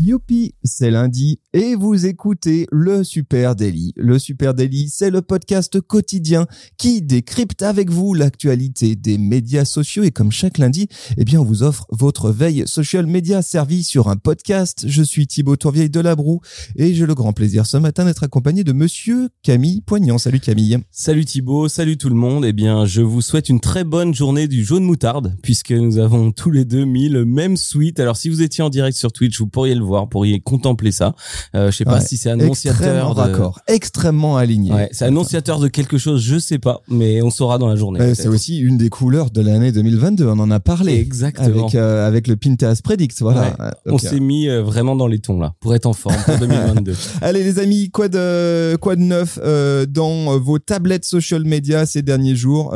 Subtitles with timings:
[0.00, 3.92] Youpi, c'est lundi et vous écoutez le Super Daily.
[3.96, 6.46] Le Super Daily, c'est le podcast quotidien
[6.76, 11.44] qui décrypte avec vous l'actualité des médias sociaux et comme chaque lundi, eh bien, on
[11.44, 14.84] vous offre votre veille social media servie sur un podcast.
[14.86, 16.42] Je suis Thibaut Tourvieille de Labroue
[16.76, 20.18] et j'ai le grand plaisir ce matin d'être accompagné de monsieur Camille Poignant.
[20.18, 20.78] Salut Camille.
[20.92, 22.44] Salut Thibaut, salut tout le monde.
[22.44, 26.30] Eh bien, je vous souhaite une très bonne journée du jaune moutarde puisque nous avons
[26.30, 27.98] tous les deux mis le même suite.
[27.98, 31.14] Alors, si vous étiez en direct sur Twitch, vous pourriez le voir, pourriez contempler ça.
[31.54, 32.00] Euh, je sais pas Ouais.
[32.04, 33.20] si c'est annonciateur Extrêmement de...
[33.20, 34.72] raccord, extrêmement aligné.
[34.72, 37.98] Ouais, c'est annonciateur de quelque chose, je sais pas, mais on saura dans la journée.
[37.98, 38.16] Peut-être.
[38.16, 40.26] c'est aussi une des couleurs de l'année 2022.
[40.28, 40.94] On en a parlé.
[41.00, 41.46] Exactement.
[41.64, 43.40] Avec, euh, avec le Pinterest Predict, voilà.
[43.40, 43.52] Ouais.
[43.60, 46.36] Euh, On s'est mis euh, vraiment dans les tons là pour être en forme pour
[46.38, 46.94] 2022.
[47.22, 52.02] Allez les amis, quoi de quoi de neuf euh, dans vos tablettes social media ces
[52.02, 52.74] derniers jours?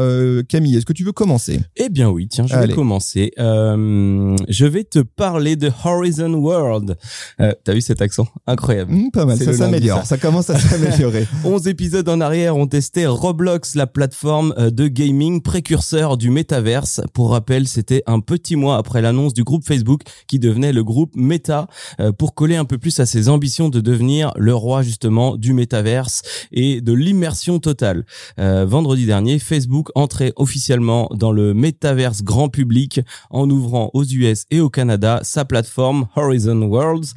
[0.48, 1.60] Camille, est-ce que tu veux commencer?
[1.77, 2.68] Eh bien oui, tiens, je Allez.
[2.68, 3.33] vais commencer.
[3.36, 6.96] Je vais te parler de Horizon World.
[7.41, 8.92] Euh, T'as vu cet accent Incroyable.
[8.92, 10.19] Hmm, Pas mal, ça s'améliore, ça.
[10.19, 11.27] commence à s'améliorer.
[11.45, 17.00] 11 épisodes en arrière ont testé Roblox, la plateforme euh, de gaming précurseur du métaverse.
[17.12, 21.12] Pour rappel, c'était un petit mois après l'annonce du groupe Facebook qui devenait le groupe
[21.14, 21.67] Meta
[22.00, 25.53] euh, pour coller un peu plus à ses ambitions de devenir le roi justement du
[25.53, 28.05] métaverse et de l'immersion totale.
[28.39, 34.45] Euh, vendredi dernier, Facebook entrait officiellement dans le métaverse grand public en ouvrant aux US
[34.50, 37.08] et au Canada sa plateforme Horizon Worlds.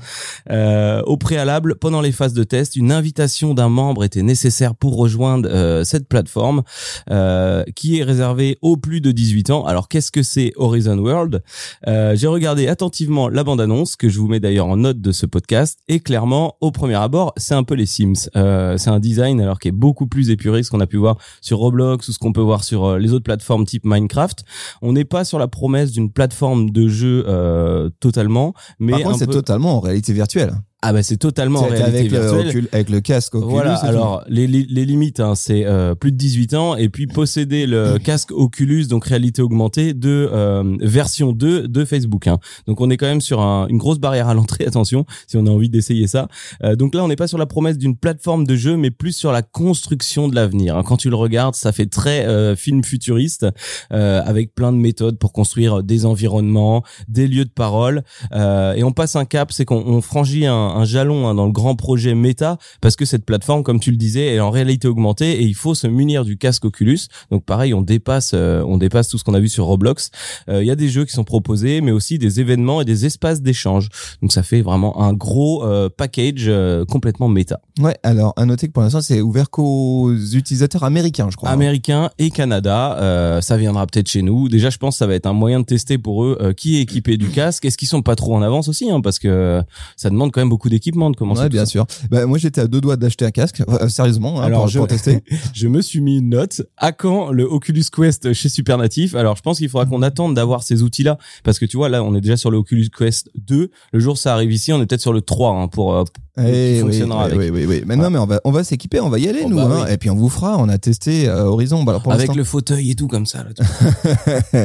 [0.52, 4.96] Euh, au préalable, pendant les phases de test, une invitation d'un membre était nécessaire pour
[4.98, 6.62] rejoindre euh, cette plateforme
[7.10, 9.66] euh, qui est réservée aux plus de 18 ans.
[9.66, 11.44] Alors qu'est-ce que c'est Horizon World?
[11.88, 15.26] Euh, J'ai regardé attentivement la bande-annonce que je vous mets d'ailleurs en note de ce
[15.26, 18.30] podcast et clairement au premier abord c'est un peu les Sims.
[18.36, 20.98] Euh, c'est un design alors qui est beaucoup plus épuré que ce qu'on a pu
[20.98, 24.44] voir sur Roblox ou ce qu'on peut voir sur euh, les autres plateformes type Minecraft.
[24.82, 29.16] On n'est pas sur la promesse d'une plateforme de jeu euh, totalement, mais Par contre,
[29.16, 30.54] un c'est peu- en réalité virtuelle.
[30.86, 32.20] Ah bah c'est totalement en réalité avec, le.
[32.62, 33.52] Ocul- avec le casque Oculus.
[33.52, 37.66] Voilà, alors les, les limites, hein, c'est euh, plus de 18 ans et puis posséder
[37.66, 42.28] le casque Oculus, donc réalité augmentée, de euh, version 2 de Facebook.
[42.28, 42.38] Hein.
[42.68, 45.46] Donc on est quand même sur un- une grosse barrière à l'entrée, attention, si on
[45.46, 46.28] a envie d'essayer ça.
[46.64, 49.12] Euh, donc là, on n'est pas sur la promesse d'une plateforme de jeu, mais plus
[49.16, 50.76] sur la construction de l'avenir.
[50.78, 50.84] hein.
[50.86, 53.46] Quand tu le regardes, ça fait très euh, film futuriste,
[53.92, 58.04] euh, avec plein de méthodes pour construire des environnements, des lieux de parole.
[58.34, 61.46] Euh, et on passe un cap, c'est qu'on on franchit un, un jalon hein, dans
[61.46, 64.88] le grand projet Meta, parce que cette plateforme, comme tu le disais, est en réalité
[64.88, 67.00] augmentée et il faut se munir du casque Oculus.
[67.32, 70.12] Donc pareil, on dépasse, euh, on dépasse tout ce qu'on a vu sur Roblox.
[70.50, 73.06] Euh, Il y a des jeux qui sont proposés, mais aussi des événements et des
[73.06, 73.90] espaces d'échange.
[74.22, 77.60] Donc ça fait vraiment un gros euh, package euh, complètement Meta.
[77.80, 81.50] Ouais, alors à noter que pour l'instant, c'est ouvert qu'aux utilisateurs américains, je crois.
[81.50, 84.50] Américain et Canada, euh, ça viendra peut-être chez nous.
[84.50, 86.78] Déjà, je pense que ça va être un moyen de tester pour eux euh, qui
[86.78, 87.66] est équipé du casque.
[87.66, 89.62] Est-ce qu'ils sont pas trop en avance aussi, hein, parce que
[89.96, 91.42] ça demande quand même beaucoup d'équipement de commencer.
[91.44, 91.72] Ouais, bien ça.
[91.72, 91.86] sûr.
[92.10, 94.80] Bah, moi, j'étais à deux doigts d'acheter un casque, euh, sérieusement, hein, Alors, pour, je-
[94.80, 95.24] pour tester.
[95.54, 96.62] Je me suis mis une note.
[96.78, 99.16] À quand le Oculus Quest chez Supernatif?
[99.16, 102.04] Alors, je pense qu'il faudra qu'on attende d'avoir ces outils-là, parce que tu vois, là,
[102.04, 103.70] on est déjà sur le Oculus Quest 2.
[103.94, 105.96] Le jour où ça arrive ici, on est peut-être sur le 3 hein, pour.
[105.96, 106.04] euh,
[106.38, 107.38] Eh qui oui, oui, avec.
[107.40, 107.84] oui, oui, oui.
[107.86, 109.70] Mais non, mais on va, on va s'équiper, on va y aller, Oh, nous, bah
[109.72, 109.84] hein.
[109.88, 109.94] oui.
[109.94, 111.84] Et puis on vous fera, on a testé euh, Horizon.
[111.84, 113.44] Bah, alors, pour avec le fauteuil et tout comme ça.
[113.44, 113.50] Là,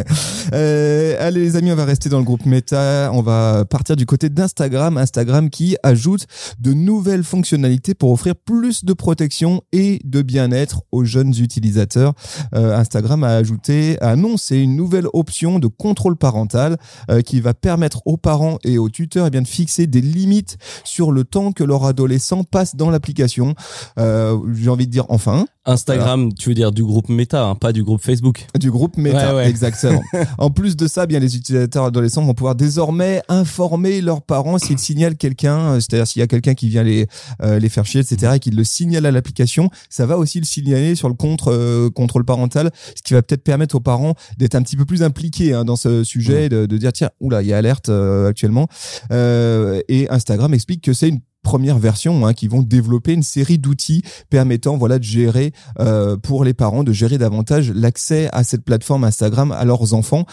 [0.52, 3.10] Euh, allez les amis, on va rester dans le groupe Meta.
[3.12, 4.96] On va partir du côté d'Instagram.
[4.96, 6.26] Instagram qui ajoute
[6.58, 12.14] de nouvelles fonctionnalités pour offrir plus de protection et de bien-être aux jeunes utilisateurs.
[12.54, 16.76] Euh, Instagram a ajouté, a annoncé une nouvelle option de contrôle parental
[17.10, 20.58] euh, qui va permettre aux parents et aux tuteurs eh bien, de fixer des limites
[20.84, 23.54] sur le temps que leur adolescent passe dans l'application.
[23.98, 25.46] Euh, J'ai envie de dire enfin.
[25.66, 28.46] Instagram, tu veux dire du groupe Meta, hein, pas du groupe Facebook.
[28.58, 29.48] Du groupe Meta, Ouais, ouais.
[29.50, 30.02] exactement.
[30.38, 34.78] en plus de ça, bien les utilisateurs adolescents vont pouvoir désormais informer leurs parents s'ils
[34.78, 37.06] signalent quelqu'un, euh, c'est-à-dire s'il y a quelqu'un qui vient les
[37.42, 40.46] euh, les faire chier, etc., et qu'ils le signale à l'application, ça va aussi le
[40.46, 44.54] signaler sur le contre euh, contrôle parental, ce qui va peut-être permettre aux parents d'être
[44.54, 47.48] un petit peu plus impliqués hein, dans ce sujet, de, de dire tiens, oula, il
[47.48, 48.66] y a alerte euh, actuellement.
[49.12, 53.58] Euh, et Instagram explique que c'est une première version hein, qui vont développer une série
[53.58, 58.62] d'outils permettant voilà de gérer euh, pour les parents de gérer davantage l'accès à cette
[58.62, 60.26] plateforme Instagram à leurs enfants.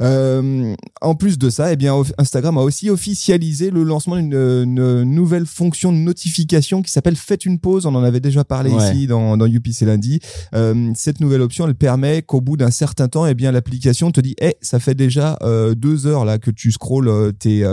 [0.00, 5.02] Euh, en plus de ça, eh bien Instagram a aussi officialisé le lancement d'une une
[5.04, 7.86] nouvelle fonction de notification qui s'appelle Faites une pause.
[7.86, 8.94] On en avait déjà parlé Ouais.
[8.94, 10.20] ici dans dans c'est lundi.
[10.54, 14.20] Euh, cette nouvelle option, elle permet qu'au bout d'un certain temps, eh bien l'application te
[14.20, 15.38] dit, eh ça fait déjà
[15.76, 17.64] deux heures là que tu scrolles tes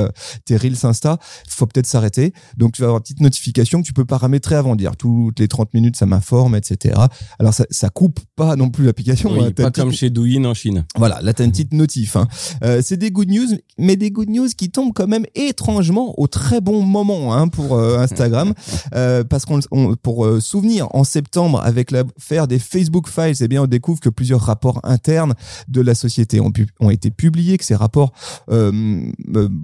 [0.45, 1.17] tes reels Insta,
[1.47, 2.33] faut peut-être s'arrêter.
[2.57, 5.39] Donc Donc tu vas avoir une petite notification que tu peux paramétrer avant dire toutes
[5.39, 6.99] les 30 minutes ça m'informe, etc.
[7.39, 9.31] Alors ça, ça coupe pas non plus l'application.
[9.31, 9.51] Oui, hein.
[9.55, 10.85] Pas petite- comme chez Douyin en Chine.
[10.95, 12.15] voilà, là t'as une petite notif.
[12.15, 12.27] Hein.
[12.63, 13.47] Euh, c'est des good news,
[13.79, 17.73] mais des good news qui tombent quand même étrangement au très bon moment hein, pour
[17.75, 18.53] euh, Instagram,
[18.93, 23.63] Euh, parce qu'on on- pour souvenir en septembre avec l'affaire des Facebook Files, eh bien
[23.63, 25.33] on découvre que plusieurs rapports internes
[25.67, 28.11] de la société ont, pu- ont été publiés, que ces rapports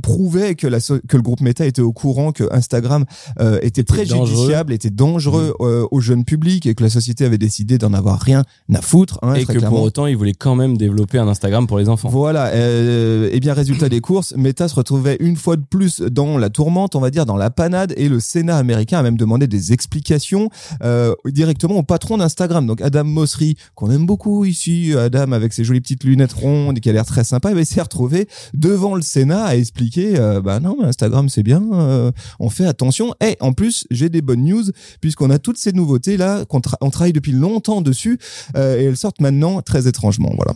[0.02, 2.95] prouvaient que la so- que le groupe Meta était au courant que Instagram
[3.40, 7.78] euh, était, préjudiciable, était dangereux euh, au jeune public et que la société avait décidé
[7.78, 8.44] d'en avoir rien
[8.74, 9.20] à foutre.
[9.22, 9.78] Hein, Et que clairement.
[9.78, 12.10] pour autant, ils voulaient quand même développer un Instagram pour les enfants.
[12.10, 12.48] Voilà.
[12.48, 16.50] Euh, et bien, résultat des courses, Meta se retrouvait une fois de plus dans la
[16.50, 19.74] tourmente, on va dire, dans la panade, et le Sénat américain a même demandé des
[19.74, 20.50] explications
[20.84, 25.64] euh, directement au patron d'Instagram, donc Adam Mosseri, qu'on aime beaucoup ici, Adam avec ses
[25.64, 29.02] jolies petites lunettes rondes, et qui a l'air très sympa, il s'est retrouvé devant le
[29.02, 32.85] Sénat à expliquer, euh, bah non, Instagram c'est bien, euh, on fait attention.
[33.22, 34.64] Et en plus, j'ai des bonnes news
[35.02, 38.20] puisqu'on a toutes ces nouveautés là, qu'on tra- on travaille depuis longtemps dessus,
[38.56, 40.32] euh, et elles sortent maintenant très étrangement.
[40.36, 40.54] Voilà.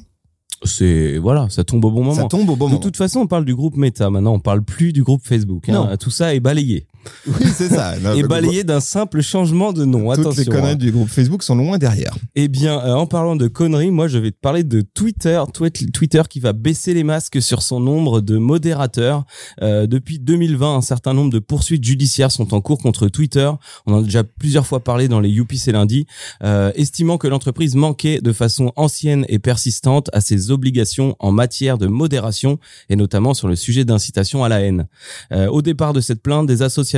[0.66, 2.14] C'est voilà, ça tombe au bon moment.
[2.16, 2.81] Ça tombe au bon de moment.
[2.81, 4.10] toute façon, on parle du groupe Meta.
[4.10, 5.70] Maintenant, on parle plus du groupe Facebook.
[5.70, 5.74] hein.
[5.92, 5.98] Non.
[5.98, 6.86] Tout ça est balayé.
[7.28, 7.98] Oui, c'est ça.
[8.00, 10.10] Non, et mais balayé d'un simple changement de nom.
[10.12, 10.44] Toutes Attention.
[10.44, 10.75] les conneries hein.
[10.75, 12.16] du groupe Facebook sont loin derrière.
[12.36, 15.42] Eh bien, euh, en parlant de conneries, moi, je vais te parler de Twitter.
[15.54, 19.25] Twi- Twitter qui va baisser les masques sur son nombre de modérateurs.
[19.62, 23.50] Euh, depuis 2020, un certain nombre de poursuites judiciaires sont en cours contre Twitter.
[23.86, 26.06] On en a déjà plusieurs fois parlé dans les Youpi c'est lundi,
[26.44, 31.78] euh, estimant que l'entreprise manquait de façon ancienne et persistante à ses obligations en matière
[31.78, 32.60] de modération
[32.90, 34.88] et notamment sur le sujet d'incitation à la haine.
[35.31, 36.88] Euh, au départ de cette plainte, des associations,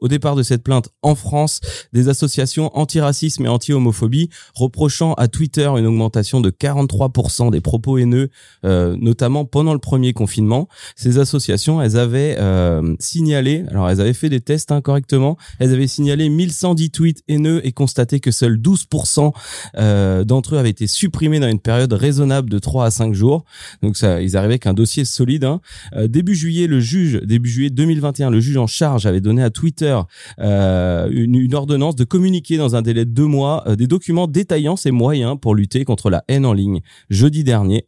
[0.00, 1.60] au départ de cette plainte en France,
[1.92, 8.30] des associations anti-racisme et anti-homophobie reprochant à Twitter une augmentation de 43% des propos haineux,
[8.64, 10.68] euh, notamment pendant le premier confinement.
[10.96, 15.72] Ces associations, elles avaient euh, signalé, alors elles avaient fait des tests hein, correctement, elles
[15.72, 19.32] avaient signalé 1110 tweets haineux et constaté que seuls 12%
[19.76, 23.44] euh, d'entre eux avaient été supprimés dans une période raisonnable de 3 à 5 jours.
[23.82, 25.44] Donc ça, ils arrivaient avec un dossier solide.
[25.44, 25.60] hein.
[26.06, 29.98] Début juillet, le juge, début juillet 2021, le juge en charge avait donné à Twitter
[30.38, 34.76] euh, une, ordonnance de communiquer dans un délai de deux mois euh, des documents détaillant
[34.76, 36.80] ses moyens pour lutter contre la haine en ligne.
[37.10, 37.86] Jeudi dernier,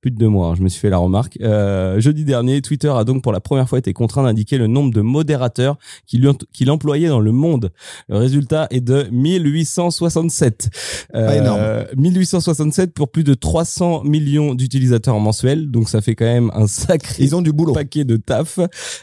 [0.00, 1.38] plus de deux mois, hein, je me suis fait la remarque.
[1.40, 4.92] Euh, jeudi dernier, Twitter a donc pour la première fois été contraint d'indiquer le nombre
[4.92, 7.70] de modérateurs qu'il employait dans le monde.
[8.08, 10.70] Le résultat est de 1867.
[11.12, 11.60] Pas énorme.
[11.96, 17.24] 1867 pour plus de 300 millions d'utilisateurs mensuels, donc ça fait quand même un sacré
[17.24, 17.72] Ils ont du boulot.
[17.72, 18.60] paquet de taf.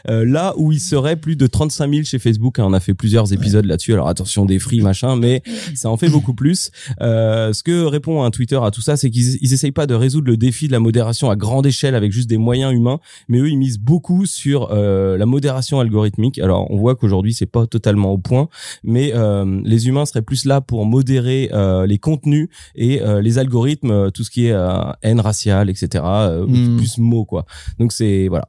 [0.08, 2.94] Euh, là où il serait plus de 35 000 chez Facebook, hein, on a fait
[2.94, 3.92] plusieurs épisodes là-dessus.
[3.92, 5.42] Alors attention des free machin, mais
[5.74, 6.70] ça en fait beaucoup plus.
[7.00, 9.94] Euh, ce que répond un Twitter à tout ça, c'est qu'ils ils essayent pas de
[9.94, 12.98] résoudre le défi de la modération à grande échelle avec juste des moyens humains,
[13.28, 16.38] mais eux ils misent beaucoup sur euh, la modération algorithmique.
[16.46, 18.46] Alors on voit qu'aujourd'hui c'est pas totalement au point,
[18.82, 23.34] mais euh, les humains seraient plus là pour modérer euh, les contenus et euh, les
[23.38, 26.04] algorithmes, euh, tout ce qui est euh, haine raciale, etc.
[26.04, 26.76] euh, Hmm.
[26.76, 27.42] Plus mots quoi.
[27.78, 28.46] Donc c'est voilà.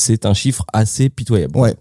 [0.00, 1.58] C'est un chiffre assez pitoyable.
[1.58, 1.76] Ouais.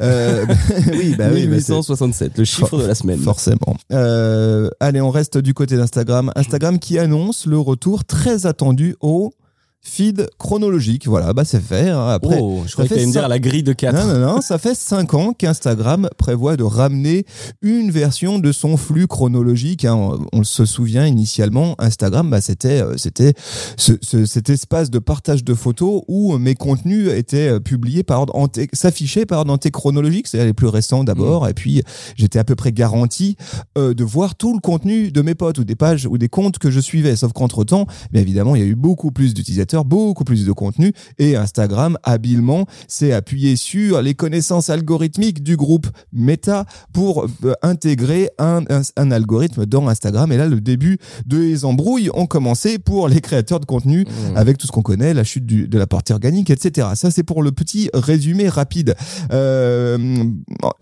[0.00, 0.46] Euh,
[0.90, 3.18] oui, bah bah c'est- 1867, le chiffre de la semaine.
[3.20, 3.76] Forcément.
[3.92, 6.32] Euh, allez, on reste du côté d'Instagram.
[6.34, 9.32] Instagram qui annonce le retour très attendu au
[9.80, 11.06] feed chronologique.
[11.06, 11.88] Voilà, bah c'est fait.
[11.88, 12.08] hein.
[12.08, 13.94] Après, oh, je croyais que t'allais me dire la grille de 4.
[13.94, 17.24] Non, non, non, ça fait cinq ans qu'Instagram prévoit de ramener
[17.62, 19.84] une version de son flux chronologique.
[19.84, 19.94] hein.
[19.94, 23.34] On, on se souvient initialement, Instagram, bah, c'était euh, c'était
[23.76, 28.20] ce, ce- cet espace de partage de photos où mes contenus étaient euh, publiés par
[28.20, 31.82] ordre, s'affichaient par ordre chronologique, c'est-à-dire les plus récents d'abord, et puis
[32.16, 33.36] j'étais à peu près garanti
[33.76, 36.58] euh, de voir tout le contenu de mes potes ou des pages ou des comptes
[36.58, 37.16] que je suivais.
[37.16, 40.52] Sauf qu'entre temps, bien évidemment, il y a eu beaucoup plus d'utilisateurs, beaucoup plus de
[40.52, 47.52] contenu et Instagram habilement s'est appuyé sur les connaissances algorithmiques du groupe Meta pour euh,
[47.62, 50.30] intégrer un, un, un algorithme dans Instagram.
[50.32, 54.36] Et là, le début de les embrouilles ont commencé pour les créateurs de contenu Mmh.
[54.36, 56.88] avec tout ce qu'on connaît, la chute du- de la portée organique, etc.
[56.94, 58.94] Ça, c'est pour le petit résumé rapide.
[59.32, 60.24] Euh,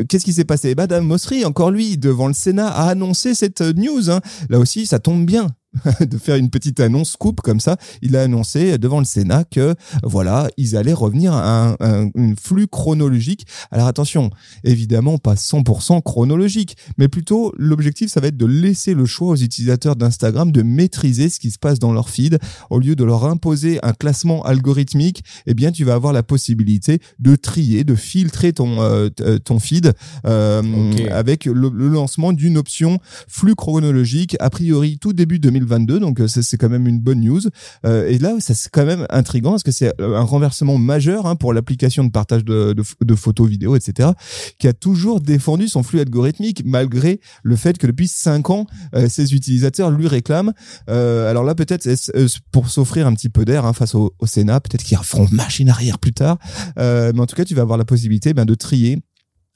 [0.08, 0.74] Qu'est-ce qui s'est passé?
[0.76, 4.10] Madame Mosseri, encore lui, devant le Sénat, a annoncé cette news.
[4.10, 4.20] hein.
[4.48, 5.48] Là aussi, ça tombe bien
[6.00, 7.76] de faire une petite annonce scoop comme ça.
[8.02, 13.46] Il a annoncé devant le Sénat que voilà, ils allaient revenir à un, flux chronologique.
[13.70, 14.30] Alors attention,
[14.64, 19.36] évidemment pas 100% chronologique, mais plutôt l'objectif ça va être de laisser le choix aux
[19.36, 22.38] utilisateurs d'Instagram de maîtriser ce qui se passe dans leur feed
[22.70, 25.22] au lieu de leur imposer un classement algorithmique.
[25.46, 29.58] Eh bien, tu vas avoir la possibilité de trier, de filtrer ton euh, euh, ton
[29.58, 29.92] feed
[30.26, 30.62] euh,
[31.10, 36.20] avec le, le lancement d'une option flux chronologique a priori tout début 2023 2022, donc
[36.20, 37.42] euh, c'est quand même une bonne news.
[37.84, 41.36] Euh, et là, ça c'est quand même intriguant parce que c'est un renversement majeur hein,
[41.36, 42.74] pour l'application de partage de,
[43.14, 44.10] photos, vidéos, etc.,
[44.58, 49.08] qui a toujours défendu son flux algorithmique malgré le fait que depuis cinq ans, euh,
[49.08, 50.52] ses utilisateurs lui réclament.
[50.88, 54.60] Euh, alors là, peut-être euh, pour s'offrir un petit peu d'air hein, face au, Sénat,
[54.60, 56.38] peut-être qu'ils feront machine arrière plus tard.
[56.78, 58.98] Euh, mais en tout cas, tu vas avoir la possibilité ben, de trier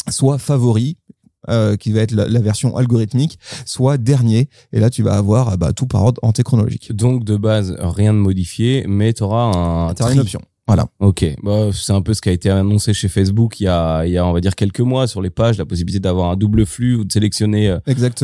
[0.08, 0.96] soit favori
[1.48, 4.48] euh, qui va être la, la version algorithmique, soit dernier.
[4.72, 6.92] Et là, tu vas avoir euh, bah, tout par ordre antéchronologique.
[6.92, 10.18] Donc de base, rien de modifié, mais tu auras un Tu une tri.
[10.20, 10.40] option.
[10.66, 10.86] Voilà.
[11.00, 14.04] Ok, bah, c'est un peu ce qui a été annoncé chez Facebook il y a,
[14.06, 16.36] il y a on va dire quelques mois sur les pages, la possibilité d'avoir un
[16.36, 17.78] double flux ou de sélectionner euh,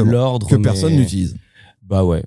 [0.05, 0.47] l'ordre.
[0.47, 1.35] Que mais- personne n'utilise.
[1.83, 2.23] Bah ouais.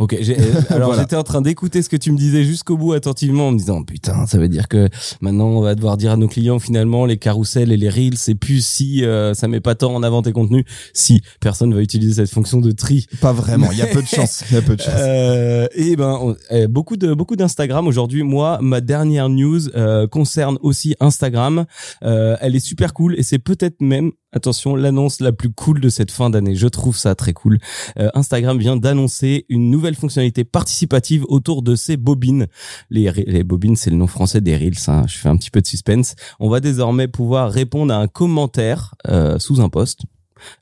[0.00, 0.34] Ok, euh,
[0.70, 1.02] alors Voilà.
[1.02, 3.82] j'étais en train d'écouter ce que tu me disais jusqu'au bout attentivement en me disant
[3.84, 4.88] putain ça veut dire que
[5.20, 8.34] maintenant on va devoir dire à nos clients finalement les carousels et les reels c'est
[8.34, 10.64] plus si euh, ça met pas tant en avant tes contenus
[10.94, 13.70] si personne va utiliser cette fonction de tri Pas vraiment.
[13.72, 14.42] Il y a peu de chance.
[14.50, 14.94] Il y a peu de chance.
[14.96, 18.22] euh, et ben on- eh, beaucoup de beaucoup d'Instagram aujourd'hui.
[18.22, 21.66] Moi, ma dernière news euh, concerne aussi Instagram.
[22.02, 25.88] Euh, elle est super cool et c'est peut-être même attention l'annonce la plus cool de
[25.88, 26.54] cette fin d'année.
[26.54, 27.58] Je trouve ça très cool.
[27.98, 32.46] Euh, Instagram vient d'annoncer une nouvelle fonctionnalité participative autour de ses bobines.
[32.90, 34.74] Les, bobines, c'est le nom français des reels.
[34.88, 35.04] hein.
[35.06, 36.14] Je fais un petit peu de suspense.
[36.38, 40.02] On va désormais pouvoir répondre à un commentaire euh, sous un post.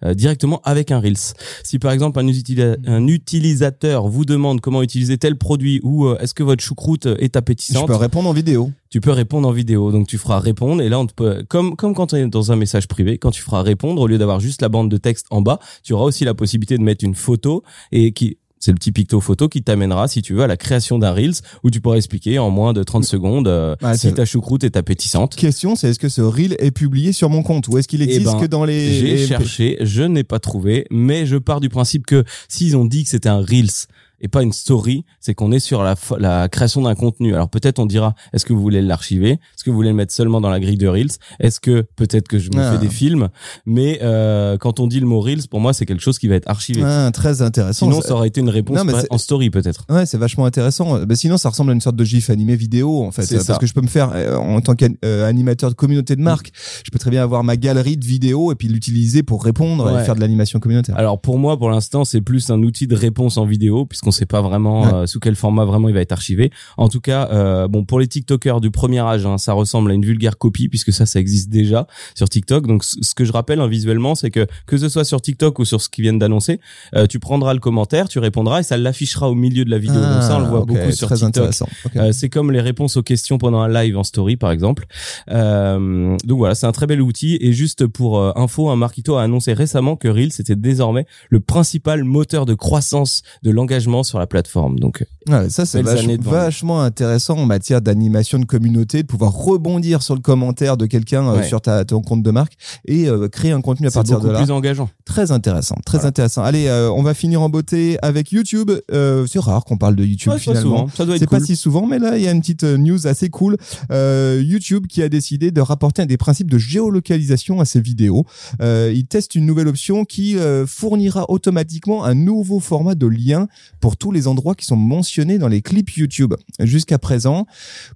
[0.04, 1.34] Euh, directement avec un Reels.
[1.64, 6.18] Si par exemple un, utili- un utilisateur vous demande comment utiliser tel produit ou euh,
[6.20, 8.70] est-ce que votre choucroute est Je appétissante, peux répondre en vidéo.
[8.90, 9.92] tu peux répondre en vidéo.
[9.92, 12.52] Donc tu feras répondre et là on te peut comme comme quand on est dans
[12.52, 15.26] un message privé, quand tu feras répondre au lieu d'avoir juste la bande de texte
[15.30, 18.76] en bas, tu auras aussi la possibilité de mettre une photo et qui c'est le
[18.76, 21.34] petit picto photo qui t'amènera si tu veux à la création d'un reels
[21.64, 25.36] où tu pourras expliquer en moins de 30 secondes euh, si ta choucroute est appétissante.
[25.36, 28.24] Question, c'est est-ce que ce reel est publié sur mon compte ou est-ce qu'il existe
[28.26, 31.68] ben, que dans les J'ai les- cherché, je n'ai pas trouvé, mais je pars du
[31.68, 33.86] principe que s'ils ont dit que c'était un Reels
[34.20, 37.34] et pas une story, c'est qu'on est sur la, la création d'un contenu.
[37.34, 39.32] Alors peut-être on dira, est-ce que vous voulez l'archiver?
[39.32, 41.12] Est-ce que vous voulez le mettre seulement dans la grille de Reels?
[41.40, 42.72] Est-ce que peut-être que je me Ah.
[42.72, 43.28] fais des films?
[43.66, 46.34] Mais euh, quand on dit le mot Reels, pour moi c'est quelque chose qui va
[46.36, 46.82] être archivé.
[46.84, 47.86] Ah, très intéressant.
[47.86, 49.84] Sinon ça aurait été une réponse Non, mais en story peut-être.
[49.88, 50.98] Ouais, c'est vachement intéressant.
[51.04, 53.22] Bah, sinon, ça ressemble à une sorte de gif animé vidéo, en fait.
[53.22, 53.46] C'est Euh, ça.
[53.48, 56.50] Parce que je peux me faire, euh, en tant qu'animateur de communauté de marque,
[56.84, 60.02] je peux très bien avoir ma galerie de vidéos et puis l'utiliser pour répondre Ouais.
[60.02, 60.96] et faire de l'animation communautaire.
[60.96, 64.26] Alors pour moi, pour l'instant, c'est plus un outil de réponse en vidéo, puisqu'on sait
[64.26, 64.94] pas vraiment Ouais.
[64.94, 66.50] euh, sous quel format vraiment il va être archivé.
[66.76, 69.94] En tout cas, euh, bon pour les TikTokers du premier âge, hein, ça ressemble à
[69.94, 72.66] une vulgaire copie, puisque ça, ça existe déjà sur TikTok.
[72.66, 75.64] Donc ce que je rappelle hein, visuellement, c'est que que ce soit sur TikTok ou
[75.64, 76.60] sur ce qu'ils viennent d'annoncer,
[76.94, 80.00] euh, tu prendras le commentaire, tu répondras et ça l'affichera au milieu de la vidéo.
[80.00, 81.22] Donc ça, on le voit Ah, ok, beaucoup sur TikTok.
[81.28, 81.68] intéressant.
[81.86, 81.96] Ok.
[81.96, 84.86] Euh, c'est comme les réponses aux questions pendant un live en story, par exemple.
[85.30, 87.38] Euh, donc voilà, c'est un très bel outil.
[87.40, 91.40] Et juste pour euh, info, un Marquito a annoncé récemment que Reels était désormais le
[91.40, 94.78] principal moteur de croissance de l'engagement sur la plateforme.
[94.78, 100.14] Donc Ouais, ça, c'est vachement intéressant en matière d'animation de communauté, de pouvoir rebondir sur
[100.14, 102.54] le commentaire de quelqu'un euh, sur ta, ton compte de marque
[102.86, 104.38] et euh, créer un contenu à c'est partir de là.
[104.42, 104.88] plus engageant.
[105.04, 106.08] Très intéressant, très Voilà.
[106.08, 106.42] intéressant.
[106.42, 108.70] Allez, euh, on va finir en beauté avec YouTube.
[108.92, 110.62] Euh, c'est rare qu'on parle de YouTube Ouais, finalement.
[110.62, 110.88] souvent.
[110.96, 111.38] Ça doit être C'est cool.
[111.38, 113.56] pas si souvent, mais là, il y a une petite news assez cool.
[113.90, 118.24] Euh, YouTube qui a décidé de rapporter des principes de géolocalisation à ses vidéos.
[118.62, 123.48] Euh, il teste une nouvelle option qui fournira automatiquement un nouveau format de lien
[123.80, 126.34] pour tous les endroits qui sont mentionnés dans les clips YouTube.
[126.60, 127.46] Jusqu'à présent,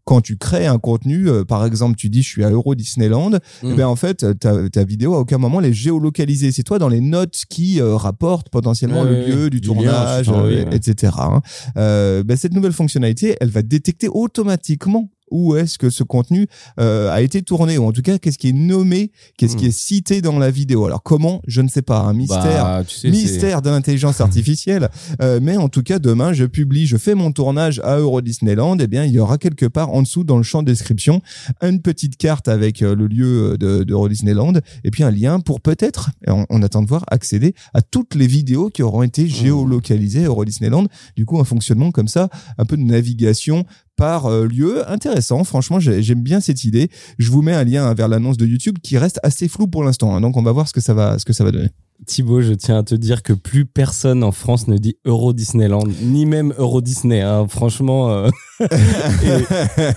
[0.04, 3.30] quand tu crées un contenu, euh, par exemple, tu dis je suis à Euro Disneyland,
[3.62, 3.70] Mm.
[3.70, 6.52] eh ben en fait, ta, ta vidéo à aucun moment elle est géolocalisée.
[6.52, 10.64] C'est toi dans les notes qui euh, rapportent potentiellement Ouais, le lieu du tournage, euh,
[10.70, 11.12] etc.
[11.18, 11.40] hein.
[11.76, 16.46] Euh, ben, cette nouvelle fonctionnalité, elle va détecter automatiquement où est-ce que ce contenu
[16.78, 19.68] euh, a été tourné ou en tout cas qu'est-ce qui est nommé, qu'est-ce qui Hmm.
[19.68, 20.86] est cité dans la vidéo.
[20.86, 22.64] Alors comment, je ne sais pas, un mystère.
[22.64, 24.88] Bah, tu sais, c'est- Mystère de l'intelligence artificielle,
[25.20, 28.78] Euh, mais en tout cas demain je publie, je fais mon tournage à Euro Disneyland,
[28.78, 31.22] et bien il y aura quelque part en dessous dans le champ de description
[31.62, 34.52] une petite carte avec euh, le lieu de, d'Euro Disneyland
[34.84, 38.26] et puis un lien pour peut-être, on, on attend de voir, accéder à toutes les
[38.26, 40.86] vidéos qui auront été géolocalisées à Euro Disneyland.
[41.16, 43.64] Du coup un fonctionnement comme ça, un peu de navigation
[43.96, 45.44] par euh, lieu intéressant.
[45.44, 46.88] Franchement, j'ai- j'aime bien cette idée.
[47.18, 50.14] Je vous mets un lien vers l'annonce de YouTube qui reste assez flou pour l'instant.
[50.16, 50.20] hein.
[50.20, 51.68] donc on va voir ce que ça va, ce que ça va donner.
[52.06, 55.84] Thibaut, je tiens à te dire que plus personne en France ne dit Euro Disneyland,
[56.02, 57.20] ni même Euro Disney.
[57.20, 57.46] Hein.
[57.48, 58.28] Franchement, euh,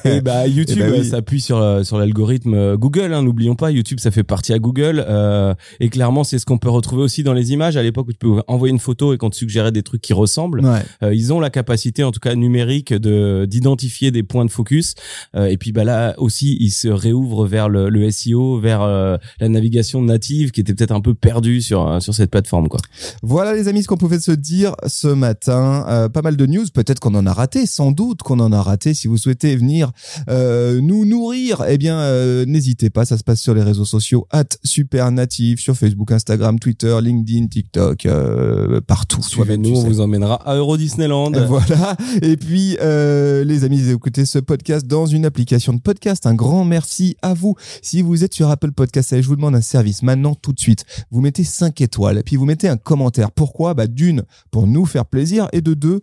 [0.05, 0.99] et, et bah YouTube Eh ben oui.
[0.99, 3.13] euh, s'appuie sur euh, sur l'algorithme Google.
[3.13, 5.03] Hein, N'oublions pas, YouTube ça fait partie à Google.
[5.07, 7.77] euh, et clairement, c'est ce qu'on peut retrouver aussi dans les images.
[7.77, 10.13] À l'époque où tu peux envoyer une photo et qu'on te suggérait des trucs qui
[10.13, 10.81] ressemblent, Ouais.
[11.03, 14.93] euh, ils ont la capacité, en tout cas numérique, de d'identifier des points de focus.
[15.37, 20.01] Et puis bah là aussi, ils se réouvrent vers le, le SEO, vers la navigation
[20.01, 22.79] native qui était peut-être un peu perdue sur euh, sur cette plateforme quoi.
[23.21, 25.85] Voilà les amis ce qu'on pouvait se dire ce matin.
[25.87, 28.61] Euh, pas mal de news, peut-être qu'on en a raté, sans doute qu'on en a
[28.61, 28.93] raté.
[28.93, 29.91] Si vous souhaitez venir
[30.29, 33.05] euh, nous nourrir, eh bien euh, n'hésitez pas.
[33.05, 34.27] Ça se passe sur les réseaux sociaux
[34.63, 39.21] @supernative sur Facebook, Instagram, Twitter, LinkedIn, TikTok, euh, partout.
[39.21, 39.87] Suivez-nous, on sais.
[39.87, 41.31] vous emmènera à Euro Disneyland.
[41.47, 41.95] Voilà.
[42.21, 46.25] Et puis, euh, les amis, écoutez ce podcast dans une application de podcast.
[46.25, 47.55] Un grand merci à vous.
[47.81, 50.59] Si vous êtes sur Apple Podcast, allez, je vous demande un service maintenant, tout de
[50.59, 50.85] suite.
[51.11, 53.31] Vous mettez 5 étoiles, puis vous mettez un commentaire.
[53.31, 53.73] Pourquoi?
[53.73, 56.01] Bah d'une, pour nous faire plaisir, et de deux,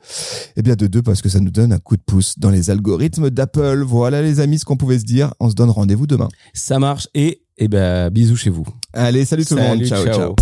[0.57, 2.71] eh bien de deux, parce que ça nous donne un coup de pouce dans les
[2.71, 3.83] algorithmes d'Apple.
[3.83, 5.33] Voilà, les amis, ce qu'on pouvait se dire.
[5.41, 6.29] On se donne rendez-vous demain.
[6.55, 8.65] Ça marche et eh ben bisous chez vous.
[8.93, 9.85] Allez, salut tout le monde.
[9.85, 10.05] Ciao.
[10.05, 10.35] ciao.